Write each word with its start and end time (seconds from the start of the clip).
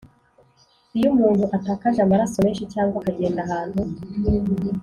Iyo 0.97 1.07
umuntu 1.15 1.43
atakaje 1.57 1.99
amaraso 2.01 2.37
menshi 2.45 2.69
cyangwa 2.73 2.95
akagenda 3.01 3.39
ahantu 3.45 3.81